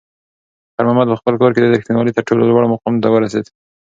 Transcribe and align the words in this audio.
خیر 0.73 0.85
محمد 0.87 1.07
په 1.11 1.19
خپل 1.21 1.33
کار 1.41 1.51
کې 1.53 1.61
د 1.61 1.67
رښتونولۍ 1.73 2.11
تر 2.13 2.23
ټولو 2.27 2.43
لوړ 2.49 2.63
مقام 2.73 2.95
ته 3.03 3.07
ورسېد. 3.09 3.45